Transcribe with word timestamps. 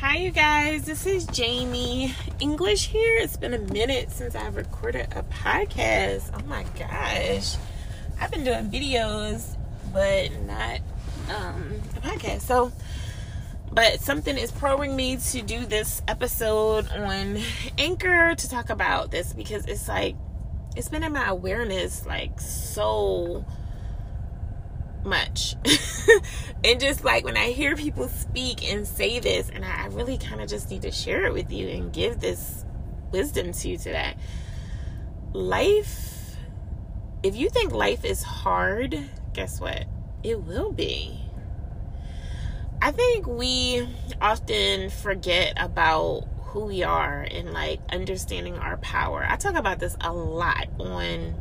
Hi, 0.00 0.18
you 0.18 0.30
guys. 0.30 0.84
This 0.84 1.06
is 1.06 1.26
Jamie 1.26 2.14
English 2.38 2.86
here. 2.86 3.16
It's 3.16 3.36
been 3.36 3.52
a 3.52 3.58
minute 3.58 4.12
since 4.12 4.36
I've 4.36 4.54
recorded 4.54 5.08
a 5.16 5.24
podcast. 5.24 6.30
Oh 6.32 6.46
my 6.46 6.64
gosh. 6.78 7.56
I've 8.20 8.30
been 8.30 8.44
doing 8.44 8.70
videos, 8.70 9.56
but 9.92 10.30
not 10.42 10.78
um, 11.36 11.80
a 11.96 12.00
podcast. 12.00 12.42
So, 12.42 12.70
but 13.72 13.98
something 13.98 14.38
is 14.38 14.52
probing 14.52 14.94
me 14.94 15.16
to 15.16 15.42
do 15.42 15.66
this 15.66 16.00
episode 16.06 16.88
on 16.92 17.40
Anchor 17.76 18.36
to 18.36 18.48
talk 18.48 18.70
about 18.70 19.10
this 19.10 19.32
because 19.32 19.66
it's 19.66 19.88
like, 19.88 20.14
it's 20.76 20.88
been 20.88 21.02
in 21.02 21.12
my 21.12 21.26
awareness 21.26 22.06
like 22.06 22.40
so 22.40 23.44
much. 25.08 25.56
and 26.64 26.78
just 26.78 27.04
like 27.04 27.24
when 27.24 27.36
I 27.36 27.50
hear 27.50 27.76
people 27.76 28.08
speak 28.08 28.70
and 28.70 28.86
say 28.86 29.18
this, 29.18 29.50
and 29.50 29.64
I 29.64 29.86
really 29.86 30.18
kind 30.18 30.40
of 30.40 30.48
just 30.48 30.70
need 30.70 30.82
to 30.82 30.92
share 30.92 31.26
it 31.26 31.32
with 31.32 31.50
you 31.50 31.68
and 31.68 31.92
give 31.92 32.20
this 32.20 32.64
wisdom 33.10 33.52
to 33.52 33.68
you 33.68 33.78
today. 33.78 34.14
Life, 35.32 36.36
if 37.22 37.36
you 37.36 37.50
think 37.50 37.72
life 37.72 38.04
is 38.04 38.22
hard, 38.22 38.98
guess 39.32 39.60
what? 39.60 39.86
It 40.22 40.42
will 40.42 40.72
be. 40.72 41.20
I 42.80 42.92
think 42.92 43.26
we 43.26 43.88
often 44.20 44.90
forget 44.90 45.54
about 45.56 46.28
who 46.48 46.66
we 46.66 46.82
are 46.82 47.20
and 47.22 47.52
like 47.52 47.80
understanding 47.90 48.56
our 48.56 48.76
power. 48.78 49.26
I 49.28 49.36
talk 49.36 49.54
about 49.54 49.78
this 49.78 49.96
a 50.00 50.12
lot 50.12 50.68
on 50.78 51.34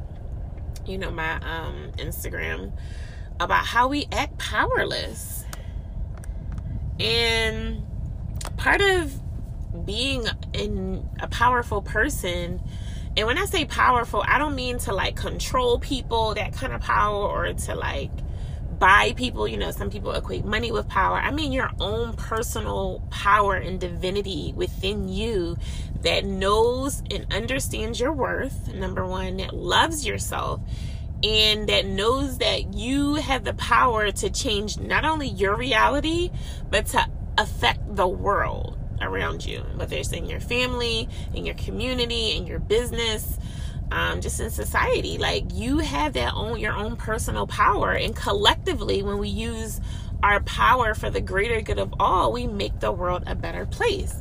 you 0.86 0.98
know 0.98 1.12
my 1.12 1.36
um 1.36 1.92
Instagram 1.98 2.72
about 3.40 3.66
how 3.66 3.88
we 3.88 4.08
act 4.12 4.38
powerless. 4.38 5.46
And 7.00 7.84
part 8.58 8.82
of 8.82 9.14
being 9.86 10.26
in 10.54 11.08
a 11.20 11.28
powerful 11.28 11.82
person, 11.82 12.62
and 13.16 13.26
when 13.26 13.38
I 13.38 13.46
say 13.46 13.66
powerful, 13.66 14.24
I 14.28 14.38
don't 14.38 14.56
mean 14.56 14.80
to 14.80 14.94
like 14.94 15.16
control 15.16 15.80
people, 15.80 16.36
that 16.36 16.54
kind 16.54 16.74
of 16.74 16.82
power, 16.82 17.28
or 17.28 17.54
to 17.54 17.76
like 17.76 18.12
buy 18.78 19.14
people. 19.16 19.48
You 19.48 19.58
know, 19.58 19.72
some 19.72 19.90
people 19.90 20.12
equate 20.12 20.46
money 20.46 20.72
with 20.72 20.88
power. 20.88 21.18
I 21.18 21.32
mean 21.32 21.52
your 21.52 21.72
own 21.80 22.14
personal 22.14 23.04
power 23.10 23.56
and 23.56 23.80
divinity 23.80 24.54
within 24.56 25.10
you 25.10 25.58
that 26.02 26.26
knows 26.26 27.02
and 27.12 27.32
understands 27.34 28.00
your 28.00 28.14
worth, 28.14 28.74
number 28.74 29.06
one, 29.06 29.38
that 29.38 29.56
loves 29.56 30.06
yourself 30.06 30.62
and 31.24 31.68
that 31.70 31.86
knows 31.86 32.38
that 32.38 32.74
you 32.74 33.16
have 33.16 33.44
the 33.44 33.54
power 33.54 34.12
to 34.12 34.30
change 34.30 34.78
not 34.78 35.06
only 35.06 35.28
your 35.28 35.56
reality, 35.56 36.32
but 36.70 36.86
to 36.88 37.06
affect 37.38 37.96
the 37.96 38.08
world 38.08 38.78
around 39.02 39.46
you, 39.46 39.60
whether 39.76 39.96
it's 39.96 40.12
in 40.12 40.26
your 40.26 40.40
family, 40.40 41.08
in 41.34 41.46
your 41.46 41.56
community, 41.56 42.36
in 42.36 42.48
your 42.48 42.60
business, 42.60 43.38
um, 43.92 44.22
just 44.22 44.40
in 44.40 44.50
society. 44.50 45.18
Like 45.18 45.46
you 45.54 45.80
have 45.80 46.14
that 46.14 46.34
own 46.34 46.60
your 46.60 46.74
own 46.74 46.96
personal 46.96 47.48
power, 47.48 47.92
and 47.92 48.16
collectively, 48.16 49.04
when 49.04 49.18
we 49.18 49.30
use 49.30 49.80
our 50.24 50.40
power 50.42 50.94
for 50.94 51.10
the 51.10 51.22
greater 51.22 51.62
good 51.62 51.80
of 51.80 51.94
all, 52.00 52.32
we 52.32 52.48
make 52.48 52.80
the 52.80 52.92
world 52.92 53.24
a 53.28 53.36
better 53.36 53.66
place. 53.66 54.16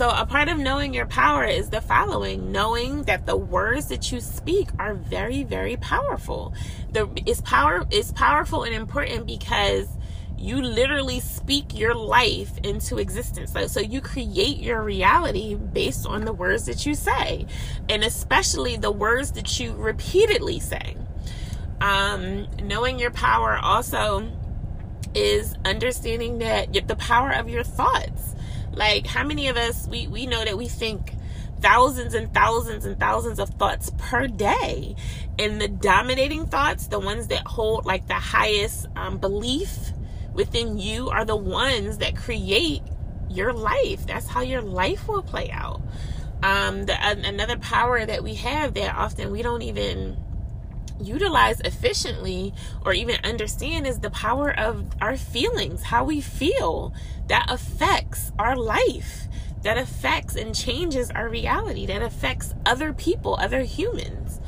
So, 0.00 0.08
a 0.08 0.24
part 0.24 0.48
of 0.48 0.56
knowing 0.56 0.94
your 0.94 1.04
power 1.04 1.44
is 1.44 1.68
the 1.68 1.82
following 1.82 2.50
knowing 2.52 3.02
that 3.02 3.26
the 3.26 3.36
words 3.36 3.88
that 3.88 4.10
you 4.10 4.22
speak 4.22 4.70
are 4.78 4.94
very, 4.94 5.44
very 5.44 5.76
powerful. 5.76 6.54
The, 6.90 7.06
it's, 7.26 7.42
power, 7.42 7.86
it's 7.90 8.10
powerful 8.10 8.62
and 8.62 8.74
important 8.74 9.26
because 9.26 9.88
you 10.38 10.62
literally 10.62 11.20
speak 11.20 11.78
your 11.78 11.94
life 11.94 12.56
into 12.64 12.96
existence. 12.96 13.52
So, 13.52 13.66
so 13.66 13.80
you 13.80 14.00
create 14.00 14.56
your 14.56 14.82
reality 14.82 15.54
based 15.54 16.06
on 16.06 16.24
the 16.24 16.32
words 16.32 16.64
that 16.64 16.86
you 16.86 16.94
say, 16.94 17.44
and 17.90 18.02
especially 18.02 18.78
the 18.78 18.90
words 18.90 19.32
that 19.32 19.60
you 19.60 19.74
repeatedly 19.74 20.60
say. 20.60 20.96
Um, 21.82 22.48
knowing 22.62 22.98
your 22.98 23.10
power 23.10 23.58
also 23.58 24.32
is 25.14 25.56
understanding 25.66 26.38
that 26.38 26.72
the 26.88 26.96
power 26.96 27.32
of 27.32 27.50
your 27.50 27.64
thoughts 27.64 28.29
like, 28.72 29.06
how 29.06 29.24
many 29.24 29.48
of 29.48 29.56
us 29.56 29.86
we 29.88 30.06
we 30.06 30.26
know 30.26 30.44
that 30.44 30.56
we 30.56 30.68
think 30.68 31.14
thousands 31.60 32.14
and 32.14 32.32
thousands 32.32 32.86
and 32.86 32.98
thousands 32.98 33.38
of 33.38 33.50
thoughts 33.50 33.90
per 33.98 34.26
day, 34.26 34.94
and 35.38 35.60
the 35.60 35.68
dominating 35.68 36.46
thoughts, 36.46 36.86
the 36.86 36.98
ones 36.98 37.28
that 37.28 37.46
hold 37.46 37.84
like 37.84 38.06
the 38.06 38.14
highest 38.14 38.86
um, 38.96 39.18
belief 39.18 39.92
within 40.32 40.78
you, 40.78 41.08
are 41.10 41.24
the 41.24 41.36
ones 41.36 41.98
that 41.98 42.16
create 42.16 42.82
your 43.28 43.52
life. 43.52 44.06
That's 44.06 44.26
how 44.26 44.40
your 44.40 44.62
life 44.62 45.08
will 45.08 45.22
play 45.22 45.50
out. 45.50 45.80
Um, 46.42 46.86
the, 46.86 46.96
another 47.28 47.58
power 47.58 48.04
that 48.04 48.24
we 48.24 48.34
have 48.36 48.74
that 48.74 48.94
often 48.94 49.30
we 49.30 49.42
don't 49.42 49.62
even 49.62 50.16
utilize 51.00 51.60
efficiently 51.60 52.54
or 52.84 52.92
even 52.92 53.16
understand 53.24 53.86
is 53.86 54.00
the 54.00 54.10
power 54.10 54.50
of 54.56 54.86
our 55.00 55.16
feelings, 55.16 55.84
how 55.84 56.04
we 56.04 56.20
feel. 56.20 56.94
That 57.28 57.46
affects 57.48 58.32
our 58.38 58.56
life, 58.56 59.28
that 59.62 59.78
affects 59.78 60.36
and 60.36 60.54
changes 60.54 61.10
our 61.10 61.28
reality, 61.28 61.86
that 61.86 62.02
affects 62.02 62.54
other 62.66 62.92
people, 62.92 63.36
other 63.36 63.62
humans. 63.62 64.40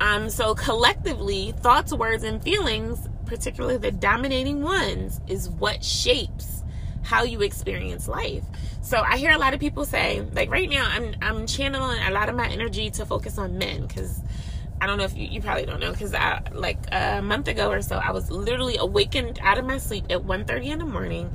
Um, 0.00 0.28
so, 0.30 0.54
collectively, 0.54 1.52
thoughts, 1.52 1.92
words, 1.92 2.24
and 2.24 2.42
feelings, 2.42 3.08
particularly 3.26 3.76
the 3.76 3.92
dominating 3.92 4.62
ones, 4.62 5.20
is 5.28 5.48
what 5.48 5.84
shapes 5.84 6.54
how 7.04 7.22
you 7.22 7.42
experience 7.42 8.08
life. 8.08 8.42
So 8.80 8.98
I 8.98 9.18
hear 9.18 9.30
a 9.30 9.38
lot 9.38 9.54
of 9.54 9.60
people 9.60 9.84
say, 9.84 10.22
like 10.32 10.50
right 10.50 10.68
now, 10.68 10.88
I'm 10.90 11.14
I'm 11.22 11.46
channeling 11.46 12.02
a 12.02 12.10
lot 12.10 12.28
of 12.28 12.34
my 12.34 12.48
energy 12.48 12.90
to 12.92 13.06
focus 13.06 13.38
on 13.38 13.58
men 13.58 13.86
because 13.86 14.20
I 14.84 14.86
don't 14.86 14.98
know 14.98 15.04
if 15.04 15.16
you, 15.16 15.26
you 15.26 15.40
probably 15.40 15.64
don't 15.64 15.80
know 15.80 15.92
because 15.92 16.12
I 16.12 16.42
like 16.52 16.76
a 16.92 17.22
month 17.22 17.48
ago 17.48 17.70
or 17.70 17.80
so 17.80 17.96
I 17.96 18.10
was 18.10 18.30
literally 18.30 18.76
awakened 18.76 19.38
out 19.40 19.56
of 19.56 19.64
my 19.64 19.78
sleep 19.78 20.04
at 20.10 20.20
1:30 20.20 20.66
in 20.66 20.78
the 20.78 20.84
morning 20.84 21.34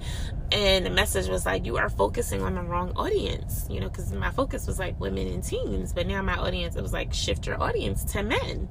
and 0.52 0.86
the 0.86 0.92
message 0.92 1.28
was 1.28 1.48
like 1.48 1.66
you 1.66 1.78
are 1.78 1.90
focusing 1.90 2.44
on 2.44 2.54
the 2.54 2.62
wrong 2.62 2.92
audience 2.96 3.66
you 3.68 3.80
know 3.80 3.90
because 3.90 4.14
my 4.14 4.30
focus 4.30 4.68
was 4.68 4.78
like 4.78 5.00
women 5.00 5.28
and 5.28 5.44
teens 5.44 5.94
but 5.94 6.06
now 6.06 6.22
my 6.22 6.36
audience 6.36 6.76
it 6.76 6.84
was 6.84 6.94
like 6.94 7.12
shift 7.12 7.48
your 7.48 7.60
audience 7.60 8.04
to 8.04 8.22
men 8.22 8.70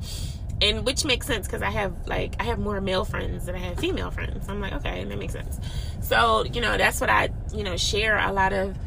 and 0.62 0.86
which 0.86 1.04
makes 1.04 1.26
sense 1.26 1.48
because 1.48 1.62
I 1.62 1.70
have 1.70 2.06
like 2.06 2.36
I 2.38 2.44
have 2.44 2.60
more 2.60 2.80
male 2.80 3.04
friends 3.04 3.46
than 3.46 3.56
I 3.56 3.58
have 3.58 3.80
female 3.80 4.12
friends. 4.12 4.48
I'm 4.48 4.60
like 4.60 4.74
okay 4.74 5.02
that 5.02 5.18
makes 5.18 5.32
sense. 5.32 5.58
So 6.02 6.44
you 6.44 6.60
know 6.60 6.78
that's 6.78 7.00
what 7.00 7.10
I 7.10 7.30
you 7.52 7.64
know 7.64 7.76
share 7.76 8.16
a 8.16 8.32
lot 8.32 8.52
of 8.52 8.78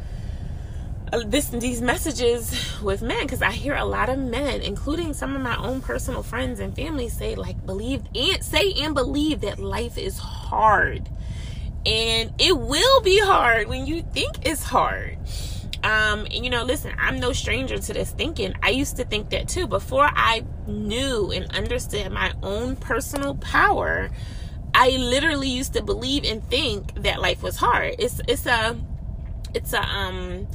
this 1.26 1.50
these 1.50 1.82
messages 1.82 2.80
with 2.82 3.02
men 3.02 3.24
because 3.24 3.42
I 3.42 3.52
hear 3.52 3.76
a 3.76 3.86
lot 3.86 4.10
of 4.10 4.18
men, 4.18 4.62
including 4.62 5.14
some 5.14 5.36
of 5.36 5.42
my 5.42 5.58
own 5.58 5.82
personal 5.82 6.24
friends 6.24 6.60
and 6.60 6.76
family, 6.76 7.10
say 7.10 7.36
like 7.36 7.66
believe 7.66 8.04
and 8.16 8.44
say 8.44 8.74
and 8.74 8.96
believe 8.96 9.42
that 9.42 9.60
life 9.60 9.98
is 9.98 10.18
hard, 10.18 11.10
and 11.86 12.34
it 12.40 12.58
will 12.58 13.02
be 13.02 13.20
hard 13.20 13.68
when 13.68 13.86
you 13.86 14.02
think 14.02 14.46
it's 14.46 14.64
hard. 14.64 15.18
Um, 15.84 16.26
and, 16.26 16.44
you 16.44 16.52
know, 16.52 16.64
listen, 16.64 16.94
I'm 17.00 17.20
no 17.20 17.34
stranger 17.34 17.80
to 17.80 17.94
this 17.94 18.12
thinking. 18.12 18.54
I 18.62 18.70
used 18.70 18.98
to 18.98 19.04
think 19.04 19.32
that 19.32 19.48
too 19.48 19.66
before 19.66 20.08
I 20.14 20.44
knew 20.68 21.32
and 21.32 21.52
understood 21.56 22.12
my 22.12 22.34
own 22.44 22.76
personal 22.76 23.34
power. 23.36 24.12
I 24.76 24.92
literally 24.92 25.50
used 25.50 25.74
to 25.74 25.82
believe 25.82 26.24
and 26.24 26.44
think 26.50 27.02
that 27.02 27.20
life 27.20 27.42
was 27.42 27.58
hard. 27.58 27.96
It's 28.00 28.22
it's 28.28 28.46
a 28.46 28.78
it's 29.54 29.74
a 29.74 29.82
um 29.82 30.48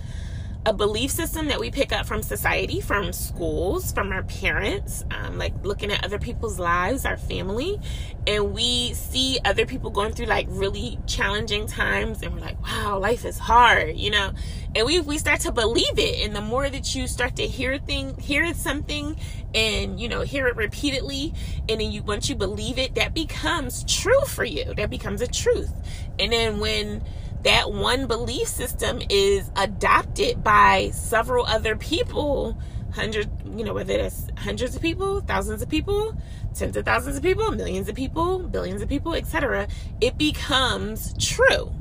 a 0.67 0.73
belief 0.73 1.13
system 1.13 1.47
that 1.47 1.61
we 1.61 1.71
pick 1.71 1.93
up 1.93 2.07
from 2.07 2.23
society, 2.23 2.81
from 2.81 3.13
schools, 3.13 3.93
from 3.93 4.11
our 4.11 4.25
parents, 4.25 5.05
um, 5.13 5.39
like 5.39 5.55
looking 5.63 5.93
at 5.93 6.05
other 6.05 6.19
people's 6.19 6.59
lives, 6.59 7.07
our 7.07 7.17
family, 7.17 7.81
and 8.27 8.53
we 8.53 8.93
see 8.93 9.39
other 9.45 9.65
people 9.65 9.91
going 9.91 10.13
through 10.13 10.27
like 10.27 10.49
really 10.51 10.99
challenging 11.07 11.69
times, 11.69 12.21
and 12.21 12.35
we're 12.35 12.41
like, 12.41 12.61
"Wow, 12.61 12.99
life 12.99 13.25
is 13.25 13.39
hard," 13.39 13.97
you 13.97 14.11
know, 14.11 14.33
and 14.75 14.85
we 14.85 14.99
we 14.99 15.19
start 15.19 15.39
to 15.43 15.53
believe 15.53 15.99
it, 15.99 16.27
and 16.27 16.35
the 16.35 16.41
more 16.41 16.69
that 16.69 16.97
you 16.97 17.07
start 17.07 17.37
to 17.37 17.47
hear 17.47 17.79
thing, 17.79 18.17
hear 18.19 18.53
something, 18.53 19.17
and 19.55 20.01
you 20.01 20.09
know, 20.09 20.23
hear 20.23 20.49
it 20.49 20.57
repeatedly, 20.57 21.33
and 21.69 21.81
then 21.81 21.93
you 21.93 22.03
once 22.03 22.29
you 22.29 22.35
believe 22.35 22.77
it, 22.77 22.97
that 22.97 23.15
becomes 23.15 23.85
true 23.85 24.25
for 24.27 24.45
you. 24.45 24.75
That 24.75 24.91
becomes 24.91 25.21
a 25.21 25.29
truth, 25.29 25.73
and 26.19 26.33
then 26.33 26.59
when 26.59 27.05
that 27.47 27.73
one 27.73 28.07
belief 28.07 28.49
system 28.49 29.01
is 29.09 29.51
adopted 29.57 30.43
by 30.43 30.91
several 30.93 31.47
other 31.47 31.77
people 31.77 32.59
hundred 32.93 33.29
you 33.57 33.63
know 33.63 33.75
whether 33.75 33.93
it's 33.93 34.27
hundreds 34.39 34.75
of 34.75 34.81
people 34.81 35.21
thousands 35.21 35.61
of 35.61 35.69
people 35.69 36.17
tens 36.55 36.77
of 36.77 36.85
thousands 36.85 37.17
of 37.17 37.23
people 37.23 37.51
millions 37.53 37.89
of 37.89 37.95
people 37.95 38.39
billions 38.39 38.81
of 38.81 38.89
people 38.89 39.15
etc 39.15 39.69
it 40.01 40.19
becomes 40.19 41.15
true. 41.19 41.73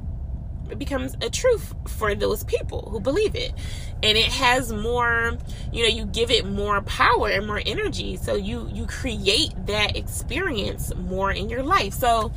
It 0.69 0.79
becomes 0.79 1.15
a 1.21 1.29
truth 1.29 1.75
for 1.87 2.15
those 2.15 2.43
people 2.43 2.89
who 2.89 2.99
believe 2.99 3.35
it. 3.35 3.53
And 4.01 4.17
it 4.17 4.31
has 4.31 4.73
more 4.73 5.37
you 5.71 5.83
know 5.83 5.89
you 5.89 6.05
give 6.05 6.31
it 6.31 6.45
more 6.45 6.81
power 6.81 7.29
and 7.29 7.45
more 7.45 7.61
energy. 7.65 8.17
So 8.17 8.35
you 8.35 8.69
you 8.73 8.85
create 8.87 9.53
that 9.67 9.95
experience 9.95 10.93
more 10.95 11.31
in 11.31 11.49
your 11.49 11.63
life. 11.63 11.93
So 11.93 12.31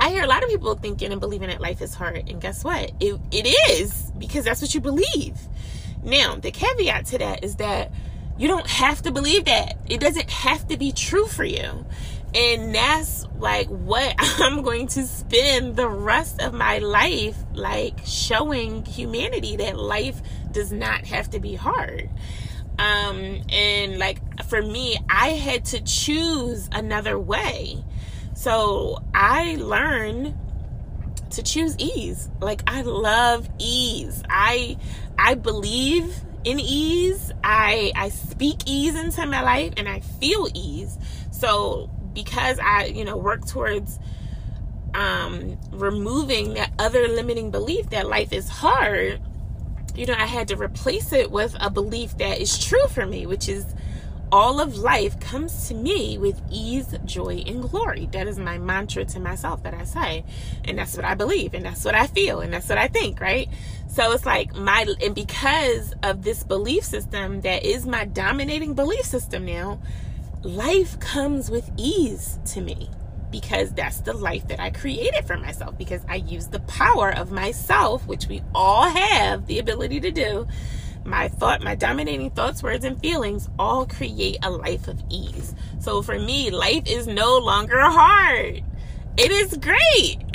I 0.00 0.10
hear 0.10 0.22
a 0.22 0.26
lot 0.26 0.42
of 0.42 0.48
people 0.48 0.74
thinking 0.74 1.12
and 1.12 1.20
believing 1.20 1.48
that 1.48 1.60
life 1.60 1.82
is 1.82 1.94
hard. 1.94 2.28
And 2.28 2.40
guess 2.40 2.62
what? 2.62 2.92
It, 3.00 3.20
it 3.32 3.46
is 3.70 4.12
because 4.18 4.44
that's 4.44 4.62
what 4.62 4.74
you 4.74 4.80
believe. 4.80 5.36
Now, 6.02 6.36
the 6.36 6.50
caveat 6.50 7.06
to 7.06 7.18
that 7.18 7.42
is 7.42 7.56
that 7.56 7.90
you 8.38 8.46
don't 8.46 8.66
have 8.68 9.02
to 9.02 9.10
believe 9.10 9.46
that. 9.46 9.76
It 9.88 10.00
doesn't 10.00 10.30
have 10.30 10.68
to 10.68 10.76
be 10.76 10.92
true 10.92 11.26
for 11.26 11.44
you. 11.44 11.84
And 12.34 12.74
that's 12.74 13.26
like 13.38 13.66
what 13.68 14.14
I'm 14.18 14.62
going 14.62 14.86
to 14.88 15.06
spend 15.06 15.76
the 15.76 15.88
rest 15.88 16.40
of 16.40 16.54
my 16.54 16.78
life 16.78 17.36
like 17.54 18.00
showing 18.04 18.84
humanity 18.84 19.56
that 19.56 19.76
life 19.76 20.20
does 20.52 20.70
not 20.70 21.06
have 21.06 21.30
to 21.30 21.40
be 21.40 21.54
hard. 21.54 22.08
Um, 22.78 23.42
and 23.48 23.98
like 23.98 24.44
for 24.44 24.62
me, 24.62 24.98
I 25.10 25.30
had 25.30 25.64
to 25.66 25.80
choose 25.80 26.68
another 26.70 27.18
way. 27.18 27.82
So 28.38 29.02
I 29.12 29.56
learned 29.56 30.32
to 31.30 31.42
choose 31.42 31.74
ease. 31.76 32.28
Like 32.40 32.62
I 32.68 32.82
love 32.82 33.48
ease. 33.58 34.22
I 34.30 34.76
I 35.18 35.34
believe 35.34 36.14
in 36.44 36.60
ease. 36.60 37.32
I 37.42 37.90
I 37.96 38.10
speak 38.10 38.58
ease 38.64 38.94
into 38.94 39.26
my 39.26 39.42
life 39.42 39.72
and 39.76 39.88
I 39.88 39.98
feel 39.98 40.46
ease. 40.54 40.96
So 41.32 41.90
because 42.14 42.60
I, 42.60 42.84
you 42.84 43.04
know, 43.04 43.16
work 43.16 43.44
towards 43.44 43.98
um 44.94 45.58
removing 45.72 46.54
that 46.54 46.70
other 46.78 47.08
limiting 47.08 47.50
belief 47.50 47.90
that 47.90 48.06
life 48.06 48.32
is 48.32 48.48
hard, 48.48 49.20
you 49.96 50.06
know, 50.06 50.14
I 50.16 50.26
had 50.26 50.46
to 50.48 50.56
replace 50.56 51.12
it 51.12 51.32
with 51.32 51.56
a 51.58 51.70
belief 51.70 52.16
that 52.18 52.40
is 52.40 52.56
true 52.56 52.86
for 52.86 53.04
me, 53.04 53.26
which 53.26 53.48
is 53.48 53.66
all 54.30 54.60
of 54.60 54.76
life 54.76 55.18
comes 55.20 55.68
to 55.68 55.74
me 55.74 56.18
with 56.18 56.40
ease, 56.50 56.94
joy, 57.04 57.42
and 57.46 57.62
glory. 57.62 58.08
That 58.12 58.26
is 58.26 58.38
my 58.38 58.58
mantra 58.58 59.04
to 59.06 59.20
myself 59.20 59.62
that 59.62 59.74
I 59.74 59.84
say. 59.84 60.24
And 60.64 60.78
that's 60.78 60.96
what 60.96 61.04
I 61.04 61.14
believe, 61.14 61.54
and 61.54 61.64
that's 61.64 61.84
what 61.84 61.94
I 61.94 62.06
feel, 62.06 62.40
and 62.40 62.52
that's 62.52 62.68
what 62.68 62.78
I 62.78 62.88
think, 62.88 63.20
right? 63.20 63.48
So 63.88 64.12
it's 64.12 64.26
like 64.26 64.54
my, 64.54 64.86
and 65.02 65.14
because 65.14 65.94
of 66.02 66.22
this 66.22 66.44
belief 66.44 66.84
system 66.84 67.40
that 67.42 67.64
is 67.64 67.86
my 67.86 68.04
dominating 68.04 68.74
belief 68.74 69.04
system 69.04 69.44
now, 69.44 69.80
life 70.42 71.00
comes 71.00 71.50
with 71.50 71.70
ease 71.76 72.38
to 72.46 72.60
me 72.60 72.90
because 73.30 73.72
that's 73.72 74.00
the 74.00 74.12
life 74.12 74.48
that 74.48 74.60
I 74.60 74.70
created 74.70 75.26
for 75.26 75.36
myself 75.36 75.76
because 75.76 76.02
I 76.08 76.16
use 76.16 76.48
the 76.48 76.60
power 76.60 77.10
of 77.10 77.30
myself, 77.30 78.06
which 78.06 78.26
we 78.26 78.42
all 78.54 78.88
have 78.88 79.46
the 79.46 79.58
ability 79.58 80.00
to 80.00 80.10
do. 80.10 80.46
My 81.08 81.28
thought, 81.28 81.62
my 81.62 81.74
dominating 81.74 82.30
thoughts, 82.30 82.62
words, 82.62 82.84
and 82.84 83.00
feelings 83.00 83.48
all 83.58 83.86
create 83.86 84.36
a 84.42 84.50
life 84.50 84.88
of 84.88 85.02
ease. 85.08 85.54
So 85.80 86.02
for 86.02 86.18
me, 86.18 86.50
life 86.50 86.82
is 86.86 87.06
no 87.06 87.38
longer 87.38 87.80
hard. 87.80 88.62
It 89.16 89.30
is 89.30 89.56
great. 89.56 90.18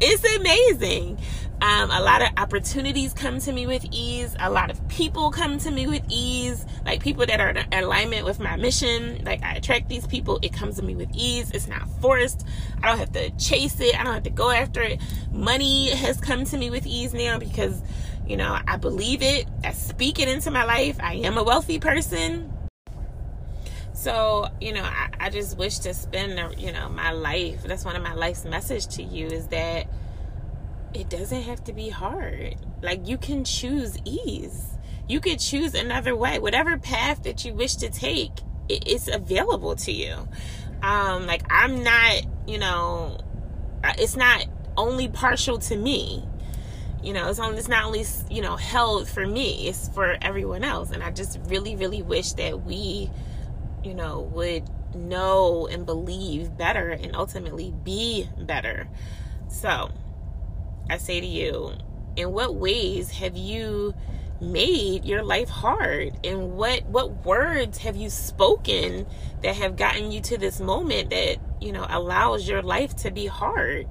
it's 0.00 0.36
amazing. 0.36 1.18
Um, 1.60 1.90
a 1.90 2.00
lot 2.00 2.22
of 2.22 2.28
opportunities 2.36 3.12
come 3.12 3.40
to 3.40 3.52
me 3.52 3.66
with 3.66 3.84
ease. 3.90 4.36
A 4.38 4.48
lot 4.48 4.70
of 4.70 4.86
people 4.88 5.30
come 5.30 5.58
to 5.58 5.70
me 5.70 5.86
with 5.88 6.02
ease. 6.08 6.64
Like 6.84 7.02
people 7.02 7.26
that 7.26 7.40
are 7.40 7.50
in 7.50 7.72
alignment 7.72 8.24
with 8.24 8.38
my 8.38 8.56
mission. 8.56 9.24
Like 9.24 9.42
I 9.42 9.54
attract 9.54 9.88
these 9.88 10.06
people. 10.06 10.38
It 10.42 10.52
comes 10.52 10.76
to 10.76 10.82
me 10.82 10.94
with 10.94 11.10
ease. 11.14 11.50
It's 11.52 11.66
not 11.66 11.88
forced. 12.00 12.46
I 12.82 12.88
don't 12.88 12.98
have 12.98 13.12
to 13.12 13.30
chase 13.38 13.80
it. 13.80 13.98
I 13.98 14.04
don't 14.04 14.14
have 14.14 14.22
to 14.24 14.30
go 14.30 14.50
after 14.50 14.82
it. 14.82 15.00
Money 15.32 15.90
has 15.90 16.20
come 16.20 16.44
to 16.44 16.56
me 16.56 16.70
with 16.70 16.86
ease 16.86 17.12
now 17.12 17.38
because, 17.38 17.82
you 18.28 18.36
know, 18.36 18.58
I 18.68 18.76
believe 18.76 19.22
it. 19.22 19.46
I 19.64 19.72
speak 19.72 20.18
it 20.20 20.28
into 20.28 20.50
my 20.50 20.64
life. 20.64 20.98
I 21.00 21.14
am 21.14 21.38
a 21.38 21.42
wealthy 21.42 21.78
person. 21.78 22.52
So, 23.94 24.48
you 24.60 24.72
know, 24.72 24.84
I, 24.84 25.08
I 25.18 25.30
just 25.30 25.56
wish 25.56 25.78
to 25.80 25.94
spend, 25.94 26.60
you 26.60 26.72
know, 26.72 26.88
my 26.88 27.10
life. 27.10 27.64
That's 27.64 27.84
one 27.84 27.96
of 27.96 28.02
my 28.02 28.14
life's 28.14 28.44
message 28.44 28.86
to 28.96 29.02
you 29.02 29.26
is 29.26 29.48
that 29.48 29.88
it 30.94 31.08
doesn't 31.08 31.42
have 31.42 31.64
to 31.64 31.72
be 31.72 31.88
hard. 31.88 32.56
Like 32.82 33.08
you 33.08 33.18
can 33.18 33.44
choose 33.44 33.96
ease. 34.04 34.78
You 35.08 35.20
could 35.20 35.40
choose 35.40 35.74
another 35.74 36.14
way. 36.14 36.38
Whatever 36.38 36.78
path 36.78 37.22
that 37.24 37.44
you 37.44 37.54
wish 37.54 37.76
to 37.76 37.88
take, 37.88 38.32
it's 38.68 39.08
available 39.08 39.74
to 39.76 39.92
you. 39.92 40.28
Um, 40.82 41.26
like 41.26 41.42
I'm 41.50 41.82
not, 41.82 42.22
you 42.46 42.58
know, 42.58 43.18
it's 43.98 44.16
not 44.16 44.44
only 44.76 45.08
partial 45.08 45.58
to 45.58 45.76
me. 45.76 46.24
You 47.02 47.12
know, 47.12 47.28
it's 47.28 47.38
it's 47.38 47.68
not 47.68 47.84
only 47.84 48.04
you 48.30 48.42
know 48.42 48.56
held 48.56 49.08
for 49.08 49.26
me. 49.26 49.68
It's 49.68 49.88
for 49.88 50.16
everyone 50.20 50.64
else. 50.64 50.90
And 50.90 51.02
I 51.02 51.10
just 51.10 51.38
really, 51.46 51.76
really 51.76 52.02
wish 52.02 52.32
that 52.32 52.64
we, 52.64 53.10
you 53.84 53.94
know, 53.94 54.20
would 54.32 54.68
know 54.94 55.66
and 55.66 55.86
believe 55.86 56.56
better 56.56 56.90
and 56.90 57.14
ultimately 57.14 57.72
be 57.84 58.28
better. 58.38 58.88
So 59.48 59.90
I 60.90 60.98
say 60.98 61.20
to 61.20 61.26
you, 61.26 61.72
in 62.16 62.32
what 62.32 62.54
ways 62.54 63.10
have 63.12 63.36
you 63.36 63.94
made 64.40 65.04
your 65.04 65.22
life 65.22 65.48
hard 65.48 66.14
and 66.24 66.52
what 66.52 66.84
what 66.86 67.24
words 67.24 67.78
have 67.78 67.96
you 67.96 68.08
spoken 68.08 69.04
that 69.42 69.56
have 69.56 69.76
gotten 69.76 70.12
you 70.12 70.20
to 70.20 70.38
this 70.38 70.60
moment 70.60 71.10
that 71.10 71.38
you 71.60 71.72
know 71.72 71.84
allows 71.88 72.48
your 72.48 72.62
life 72.62 72.94
to 72.94 73.10
be 73.10 73.26
hard 73.26 73.86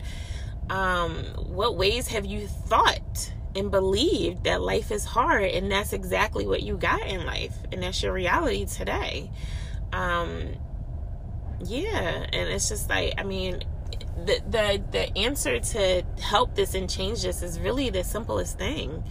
um 0.70 1.24
what 1.48 1.76
ways 1.78 2.08
have 2.08 2.26
you 2.26 2.48
thought 2.48 3.34
and 3.56 3.72
believed 3.72 4.44
that 4.44 4.62
life 4.62 4.92
is 4.92 5.06
hard 5.06 5.44
and 5.44 5.72
that's 5.72 5.94
exactly 5.94 6.46
what 6.46 6.62
you 6.62 6.78
got 6.78 7.06
in 7.08 7.26
life 7.26 7.56
and 7.72 7.82
that's 7.84 8.04
your 8.04 8.14
reality 8.14 8.66
today 8.66 9.32
um 9.94 10.50
yeah 11.64 12.26
and 12.34 12.50
it's 12.50 12.70
just 12.70 12.90
like 12.90 13.14
i 13.18 13.24
mean 13.24 13.64
the 14.26 14.42
the 14.50 14.84
the 14.92 15.18
answer 15.18 15.60
to 15.60 16.04
help 16.20 16.56
this 16.56 16.74
and 16.74 16.90
change 16.90 17.22
this 17.22 17.44
is 17.44 17.60
really 17.60 17.90
the 17.90 18.04
simplest 18.04 18.58
thing. 18.58 19.04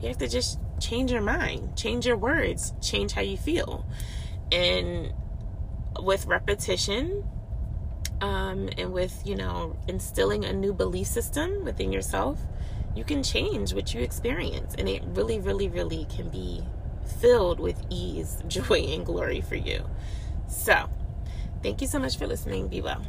You 0.00 0.08
have 0.08 0.18
to 0.18 0.28
just 0.28 0.58
change 0.80 1.12
your 1.12 1.22
mind, 1.22 1.76
change 1.76 2.06
your 2.06 2.16
words, 2.16 2.72
change 2.80 3.12
how 3.12 3.22
you 3.22 3.36
feel, 3.36 3.84
and 4.50 5.12
with 6.00 6.26
repetition, 6.26 7.24
um, 8.22 8.70
and 8.78 8.92
with 8.92 9.20
you 9.26 9.34
know 9.34 9.76
instilling 9.88 10.44
a 10.44 10.52
new 10.52 10.72
belief 10.72 11.08
system 11.08 11.64
within 11.64 11.92
yourself, 11.92 12.40
you 12.94 13.04
can 13.04 13.22
change 13.22 13.74
what 13.74 13.92
you 13.92 14.00
experience, 14.00 14.74
and 14.78 14.88
it 14.88 15.02
really, 15.08 15.38
really, 15.40 15.68
really 15.68 16.06
can 16.06 16.30
be 16.30 16.62
filled 17.20 17.60
with 17.60 17.82
ease, 17.90 18.38
joy, 18.48 18.80
and 18.80 19.04
glory 19.04 19.42
for 19.42 19.56
you. 19.56 19.84
So, 20.48 20.88
thank 21.62 21.82
you 21.82 21.86
so 21.86 21.98
much 21.98 22.16
for 22.16 22.26
listening. 22.26 22.68
Be 22.68 22.80
well. 22.80 23.02